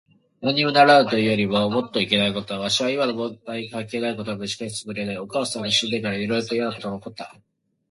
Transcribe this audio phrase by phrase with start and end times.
[0.41, 2.59] なんにもならぬというよりもっといけないことだ。
[2.59, 5.17] わしは今の問題に関係ないことをむし返すつもりはない。
[5.19, 7.35] お母さんが死んでから、いろいろといやなことが起った。